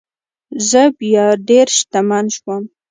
[0.69, 2.63] زه بیا ډیر شتمن شوم.